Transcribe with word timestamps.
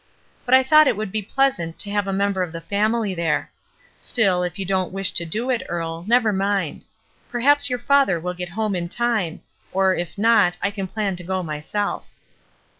But 0.47 0.55
I 0.55 0.63
thought 0.63 0.87
it 0.87 0.97
would 0.97 1.11
be 1.11 1.21
pleasant 1.21 1.77
to 1.77 1.91
have 1.91 2.07
a 2.07 2.11
member 2.11 2.41
of 2.41 2.51
the 2.51 2.59
family 2.59 3.13
there; 3.13 3.51
still, 3.99 4.41
if 4.41 4.57
you 4.57 4.65
don't 4.65 4.91
wish 4.91 5.11
to 5.11 5.25
do 5.25 5.51
it, 5.51 5.61
Earle, 5.69 6.03
never 6.07 6.33
mind. 6.33 6.85
Perhaps 7.29 7.69
your 7.69 7.77
father 7.77 8.19
will 8.19 8.33
get 8.33 8.49
home 8.49 8.75
in 8.75 8.89
time, 8.89 9.41
or, 9.71 9.93
if 9.93 10.17
not, 10.17 10.57
I 10.59 10.71
can 10.71 10.87
plan 10.87 11.15
to 11.17 11.23
go 11.23 11.43
myself.'' 11.43 12.07